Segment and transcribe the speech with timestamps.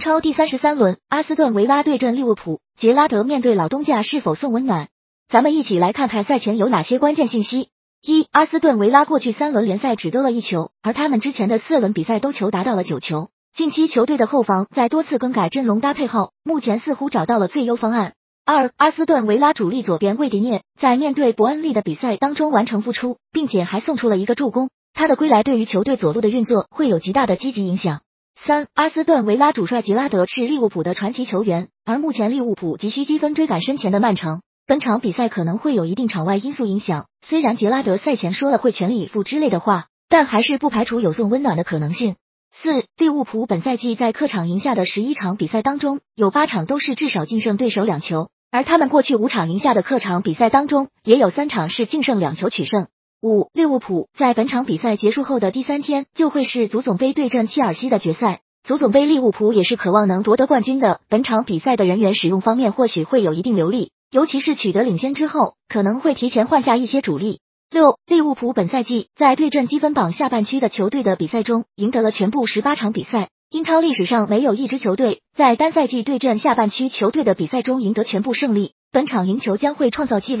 [0.00, 4.88] 超第三十三轮，阿斯顿维拉对阵利物浦，杰拉德面对老东家是否送温暖？
[5.28, 7.68] 咱们一起来看看赛前有哪些关键信息。
[8.02, 13.28] 一、阿斯顿维拉过去三轮联赛只丢了一球，而他们之前的四轮比赛都球达到了九球。
[13.54, 18.14] 近期球队的后防在多次更改阵容搭配后，目前似乎找到了最优方案。
[18.46, 28.00] 二、阿斯顿维拉主力左边魏迪涅在面对伯恩利的比赛当中完成复出，并且还送出了一个助攻，他的归来对于球队左路的运作会有极大的积极影响。
[28.36, 34.40] 三、阿斯顿维拉主帅杰拉德是利物浦的传奇球员，而目前利物浦急需积分追赶身前的曼城。
[34.66, 42.16] 本场比赛可能会有一定场外因素影响，虽然杰拉德赛前说了会全力以赴之类的话，但还是不排除有送温暖的可能性。
[42.52, 52.88] 四，利物浦本赛季在客场赢下的十一场比赛当中，有八场都是至少净胜对手两球，而他们过去五场赢下的客场比赛当中，也有三场是净胜两球取胜。
[53.22, 63.90] 五，利物浦在本场比赛结束后的第三天就会是足总杯对阵切尔西的决赛，足总杯利物浦也是渴望能夺得冠军的，本场比赛的人员使用方面或许会有一定流利。
[64.10, 67.40] 尤其是取得领先之后，可能会提前换下一些主力。
[67.70, 73.28] 六，利物浦本赛季在对阵积分榜下半区的球队的比赛中，赢得了全部十八场比赛。
[73.50, 80.38] 英超历史上没有一支球队在单赛季对阵下半区球队的比赛中赢得全部胜利，本场赢球将会创造纪录。